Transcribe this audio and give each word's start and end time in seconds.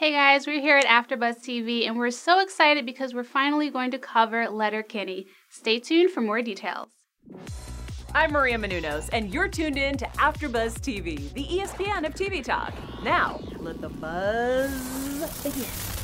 Hey 0.00 0.12
guys, 0.12 0.46
we're 0.46 0.62
here 0.62 0.78
at 0.78 0.86
AfterBuzz 0.86 1.40
TV 1.40 1.86
and 1.86 1.98
we're 1.98 2.10
so 2.10 2.40
excited 2.40 2.86
because 2.86 3.12
we're 3.12 3.22
finally 3.22 3.68
going 3.68 3.90
to 3.90 3.98
cover 3.98 4.48
Letterkenny. 4.48 5.26
Stay 5.50 5.78
tuned 5.78 6.10
for 6.10 6.22
more 6.22 6.40
details. 6.40 6.88
I'm 8.14 8.32
Maria 8.32 8.56
Menounos, 8.56 9.10
and 9.12 9.30
you're 9.34 9.46
tuned 9.46 9.76
in 9.76 9.98
to 9.98 10.06
AfterBuzz 10.06 10.80
TV, 10.80 11.30
the 11.34 11.44
ESPN 11.44 12.06
of 12.06 12.14
TV 12.14 12.42
talk. 12.42 12.72
Now, 13.04 13.40
let 13.58 13.82
the 13.82 13.90
buzz 13.90 15.42
begin. 15.42 15.99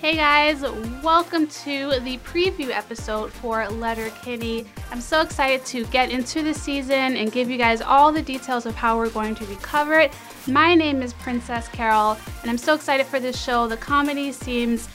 Hey 0.00 0.16
guys, 0.16 0.62
welcome 1.02 1.46
to 1.46 2.00
the 2.00 2.16
preview 2.24 2.70
episode 2.70 3.30
for 3.30 3.68
Letter 3.68 4.04
Letterkenny. 4.04 4.64
I'm 4.90 5.00
so 5.02 5.20
excited 5.20 5.66
to 5.66 5.84
get 5.88 6.10
into 6.10 6.42
the 6.42 6.54
season 6.54 7.18
and 7.18 7.30
give 7.30 7.50
you 7.50 7.58
guys 7.58 7.82
all 7.82 8.10
the 8.10 8.22
details 8.22 8.64
of 8.64 8.74
how 8.74 8.96
we're 8.96 9.10
going 9.10 9.34
to 9.34 9.44
recover 9.44 10.00
it. 10.00 10.14
My 10.46 10.74
name 10.74 11.02
is 11.02 11.12
Princess 11.12 11.68
Carroll, 11.68 12.16
and 12.40 12.50
I'm 12.50 12.56
so 12.56 12.74
excited 12.74 13.04
for 13.04 13.20
this 13.20 13.38
show. 13.38 13.68
The 13.68 13.76
comedy 13.76 14.32
seems 14.32 14.88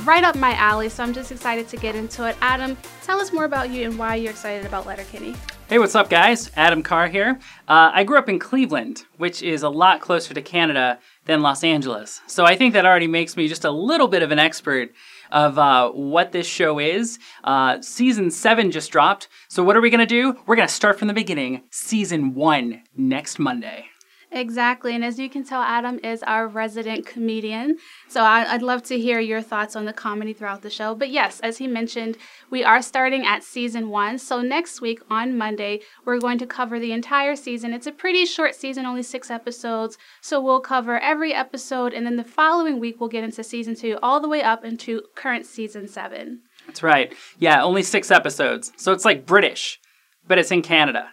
right 0.00 0.24
up 0.24 0.36
my 0.36 0.54
alley, 0.54 0.88
so 0.88 1.02
I'm 1.02 1.12
just 1.12 1.32
excited 1.32 1.68
to 1.68 1.76
get 1.76 1.94
into 1.94 2.26
it. 2.28 2.36
Adam, 2.40 2.76
tell 3.02 3.20
us 3.20 3.32
more 3.32 3.44
about 3.44 3.70
you 3.70 3.86
and 3.86 3.98
why 3.98 4.14
you're 4.16 4.30
excited 4.30 4.66
about 4.66 4.86
Letterkenny. 4.86 5.34
Hey, 5.68 5.78
what's 5.78 5.94
up, 5.94 6.10
guys? 6.10 6.50
Adam 6.56 6.82
Carr 6.82 7.06
here. 7.06 7.38
Uh, 7.68 7.92
I 7.94 8.02
grew 8.02 8.18
up 8.18 8.28
in 8.28 8.40
Cleveland, 8.40 9.04
which 9.18 9.40
is 9.40 9.62
a 9.62 9.68
lot 9.68 10.00
closer 10.00 10.34
to 10.34 10.42
Canada 10.42 10.98
than 11.26 11.42
Los 11.42 11.62
Angeles. 11.62 12.20
So 12.26 12.44
I 12.44 12.56
think 12.56 12.74
that 12.74 12.84
already 12.84 13.06
makes 13.06 13.36
me 13.36 13.46
just 13.46 13.64
a 13.64 13.70
little 13.70 14.08
bit 14.08 14.22
of 14.22 14.32
an 14.32 14.40
expert 14.40 14.90
of 15.30 15.58
uh, 15.58 15.90
what 15.90 16.32
this 16.32 16.48
show 16.48 16.80
is. 16.80 17.20
Uh, 17.44 17.80
season 17.82 18.32
seven 18.32 18.72
just 18.72 18.90
dropped. 18.90 19.28
So 19.48 19.62
what 19.62 19.76
are 19.76 19.80
we 19.80 19.90
going 19.90 20.00
to 20.00 20.06
do? 20.06 20.36
We're 20.46 20.56
going 20.56 20.66
to 20.66 20.74
start 20.74 20.98
from 20.98 21.06
the 21.06 21.14
beginning, 21.14 21.62
season 21.70 22.34
one, 22.34 22.82
next 22.96 23.38
Monday. 23.38 23.86
Exactly. 24.32 24.94
And 24.94 25.04
as 25.04 25.18
you 25.18 25.28
can 25.28 25.42
tell, 25.42 25.60
Adam 25.60 25.98
is 26.04 26.22
our 26.22 26.46
resident 26.46 27.04
comedian. 27.04 27.78
So 28.08 28.22
I'd 28.22 28.62
love 28.62 28.82
to 28.84 28.98
hear 28.98 29.18
your 29.18 29.42
thoughts 29.42 29.74
on 29.74 29.86
the 29.86 29.92
comedy 29.92 30.32
throughout 30.32 30.62
the 30.62 30.70
show. 30.70 30.94
But 30.94 31.10
yes, 31.10 31.40
as 31.40 31.58
he 31.58 31.66
mentioned, 31.66 32.16
we 32.48 32.62
are 32.62 32.80
starting 32.80 33.26
at 33.26 33.42
season 33.42 33.88
one. 33.88 34.18
So 34.18 34.40
next 34.40 34.80
week 34.80 35.00
on 35.10 35.36
Monday, 35.36 35.80
we're 36.04 36.20
going 36.20 36.38
to 36.38 36.46
cover 36.46 36.78
the 36.78 36.92
entire 36.92 37.34
season. 37.34 37.72
It's 37.74 37.88
a 37.88 37.92
pretty 37.92 38.24
short 38.24 38.54
season, 38.54 38.86
only 38.86 39.02
six 39.02 39.30
episodes. 39.30 39.98
So 40.20 40.40
we'll 40.40 40.60
cover 40.60 41.00
every 41.00 41.34
episode. 41.34 41.92
And 41.92 42.06
then 42.06 42.16
the 42.16 42.24
following 42.24 42.78
week, 42.78 43.00
we'll 43.00 43.08
get 43.08 43.24
into 43.24 43.42
season 43.42 43.74
two, 43.74 43.98
all 44.00 44.20
the 44.20 44.28
way 44.28 44.42
up 44.42 44.64
into 44.64 45.02
current 45.16 45.44
season 45.44 45.88
seven. 45.88 46.42
That's 46.66 46.84
right. 46.84 47.12
Yeah, 47.38 47.64
only 47.64 47.82
six 47.82 48.12
episodes. 48.12 48.70
So 48.76 48.92
it's 48.92 49.04
like 49.04 49.26
British, 49.26 49.80
but 50.28 50.38
it's 50.38 50.52
in 50.52 50.62
Canada. 50.62 51.08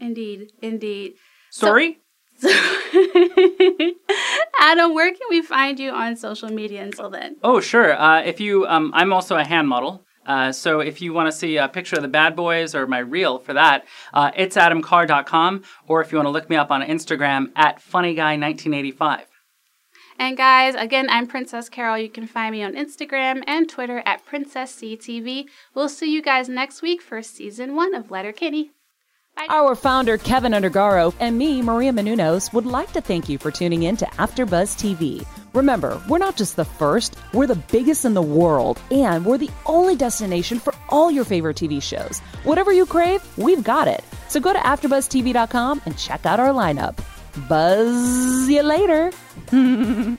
Indeed. 0.00 0.50
Indeed. 0.62 1.14
Sorry? 1.50 1.92
So- 1.94 2.00
Adam, 4.60 4.94
where 4.94 5.10
can 5.10 5.26
we 5.30 5.42
find 5.42 5.78
you 5.78 5.90
on 5.90 6.16
social 6.16 6.48
media 6.48 6.82
until 6.82 7.10
then? 7.10 7.36
Oh, 7.42 7.60
sure. 7.60 7.98
Uh, 7.98 8.22
if 8.22 8.40
you, 8.40 8.66
um, 8.66 8.90
I'm 8.94 9.12
also 9.12 9.36
a 9.36 9.44
hand 9.44 9.68
model. 9.68 10.04
Uh, 10.26 10.52
so 10.52 10.80
if 10.80 11.02
you 11.02 11.12
want 11.12 11.30
to 11.30 11.32
see 11.36 11.56
a 11.56 11.68
picture 11.68 11.96
of 11.96 12.02
the 12.02 12.08
bad 12.08 12.34
boys 12.34 12.74
or 12.74 12.86
my 12.86 12.98
reel 12.98 13.38
for 13.38 13.52
that, 13.52 13.84
uh, 14.12 14.30
it's 14.36 14.56
adamcarr.com. 14.56 15.62
Or 15.86 16.00
if 16.00 16.12
you 16.12 16.18
want 16.18 16.26
to 16.26 16.30
look 16.30 16.48
me 16.48 16.56
up 16.56 16.70
on 16.70 16.82
Instagram 16.82 17.52
at 17.56 17.80
funnyguy1985. 17.80 19.24
And 20.18 20.36
guys, 20.36 20.76
again, 20.76 21.08
I'm 21.10 21.26
Princess 21.26 21.68
Carroll. 21.68 21.98
You 21.98 22.08
can 22.08 22.26
find 22.26 22.52
me 22.52 22.62
on 22.62 22.74
Instagram 22.74 23.42
and 23.46 23.68
Twitter 23.68 24.02
at 24.06 24.24
PrincessCTV. 24.24 25.46
We'll 25.74 25.88
see 25.88 26.12
you 26.12 26.22
guys 26.22 26.48
next 26.48 26.82
week 26.82 27.02
for 27.02 27.20
season 27.20 27.74
one 27.74 27.94
of 27.94 28.10
Letterkenny. 28.10 28.70
Bye. 29.36 29.46
Our 29.50 29.74
founder, 29.74 30.16
Kevin 30.16 30.52
Undergaro, 30.52 31.12
and 31.18 31.36
me, 31.36 31.60
Maria 31.60 31.92
Menounos, 31.92 32.52
would 32.52 32.66
like 32.66 32.92
to 32.92 33.00
thank 33.00 33.28
you 33.28 33.36
for 33.36 33.50
tuning 33.50 33.82
in 33.82 33.96
to 33.96 34.06
AfterBuzz 34.06 34.76
TV. 34.76 35.26
Remember, 35.52 36.00
we're 36.08 36.18
not 36.18 36.36
just 36.36 36.54
the 36.54 36.64
first, 36.64 37.16
we're 37.32 37.48
the 37.48 37.56
biggest 37.72 38.04
in 38.04 38.14
the 38.14 38.22
world, 38.22 38.80
and 38.92 39.26
we're 39.26 39.38
the 39.38 39.50
only 39.66 39.96
destination 39.96 40.60
for 40.60 40.72
all 40.88 41.10
your 41.10 41.24
favorite 41.24 41.56
TV 41.56 41.82
shows. 41.82 42.20
Whatever 42.44 42.72
you 42.72 42.86
crave, 42.86 43.22
we've 43.36 43.64
got 43.64 43.88
it. 43.88 44.04
So 44.28 44.38
go 44.38 44.52
to 44.52 44.58
AfterBuzzTV.com 44.58 45.82
and 45.84 45.98
check 45.98 46.26
out 46.26 46.38
our 46.38 46.50
lineup. 46.50 46.96
Buzz 47.48 48.48
you 48.48 48.62
later. 48.62 49.10